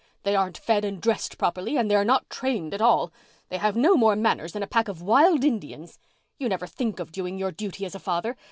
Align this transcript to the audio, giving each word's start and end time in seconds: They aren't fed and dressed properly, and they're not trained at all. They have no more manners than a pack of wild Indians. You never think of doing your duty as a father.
They 0.23 0.35
aren't 0.35 0.57
fed 0.57 0.83
and 0.83 0.99
dressed 0.99 1.37
properly, 1.37 1.77
and 1.77 1.85
they're 1.87 2.03
not 2.03 2.27
trained 2.27 2.73
at 2.73 2.81
all. 2.81 3.11
They 3.49 3.57
have 3.59 3.75
no 3.75 3.95
more 3.95 4.15
manners 4.15 4.53
than 4.53 4.63
a 4.63 4.67
pack 4.67 4.87
of 4.87 5.03
wild 5.03 5.43
Indians. 5.45 5.99
You 6.39 6.49
never 6.49 6.65
think 6.65 6.99
of 6.99 7.11
doing 7.11 7.37
your 7.37 7.51
duty 7.51 7.85
as 7.85 7.93
a 7.93 7.99
father. 7.99 8.35